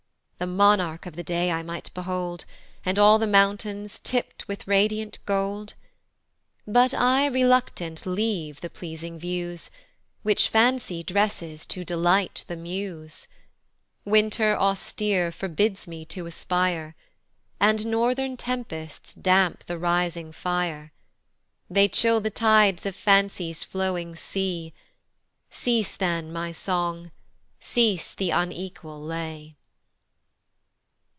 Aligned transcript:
The 0.43 0.47
monarch 0.47 1.05
of 1.05 1.15
the 1.15 1.21
day 1.23 1.51
I 1.51 1.61
might 1.61 1.91
behold, 1.93 2.45
And 2.83 2.97
all 2.97 3.19
the 3.19 3.27
mountains 3.27 3.99
tipt 3.99 4.47
with 4.47 4.67
radiant 4.67 5.19
gold, 5.27 5.75
But 6.65 6.95
I 6.95 7.27
reluctant 7.27 8.07
leave 8.07 8.59
the 8.61 8.69
pleasing 8.71 9.19
views, 9.19 9.69
Which 10.23 10.49
Fancy 10.49 11.03
dresses 11.03 11.63
to 11.67 11.85
delight 11.85 12.43
the 12.47 12.55
Muse; 12.55 13.27
Winter 14.03 14.57
austere 14.57 15.31
forbids 15.31 15.87
me 15.87 16.05
to 16.05 16.25
aspire, 16.25 16.95
And 17.59 17.85
northern 17.85 18.35
tempests 18.35 19.13
damp 19.13 19.65
the 19.67 19.77
rising 19.77 20.31
fire; 20.31 20.91
They 21.69 21.87
chill 21.87 22.19
the 22.19 22.31
tides 22.31 22.87
of 22.87 22.95
Fancy's 22.95 23.63
flowing 23.63 24.15
sea, 24.15 24.73
Cease 25.51 25.95
then, 25.95 26.33
my 26.33 26.51
song, 26.51 27.11
cease 27.59 28.11
the 28.15 28.31
unequal 28.31 28.99
lay. 28.99 29.57